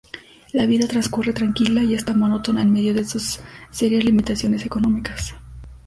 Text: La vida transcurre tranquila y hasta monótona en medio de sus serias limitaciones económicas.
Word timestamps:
La 0.51 0.65
vida 0.65 0.87
transcurre 0.87 1.31
tranquila 1.31 1.83
y 1.83 1.93
hasta 1.95 2.15
monótona 2.15 2.63
en 2.63 2.73
medio 2.73 2.91
de 2.95 3.05
sus 3.05 3.39
serias 3.69 4.03
limitaciones 4.03 4.65
económicas. 4.65 5.35